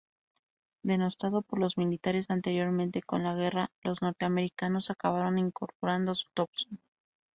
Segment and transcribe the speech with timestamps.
[0.81, 6.79] Denostado por los militares anteriormente con la guerra los norteamericanos acabaron incorporando su Thompson.